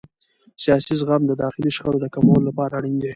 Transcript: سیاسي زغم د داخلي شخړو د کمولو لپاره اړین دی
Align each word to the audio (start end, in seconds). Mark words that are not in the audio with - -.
سیاسي 0.63 0.93
زغم 0.99 1.21
د 1.27 1.31
داخلي 1.43 1.71
شخړو 1.77 1.97
د 2.01 2.07
کمولو 2.15 2.47
لپاره 2.49 2.73
اړین 2.79 2.95
دی 3.01 3.09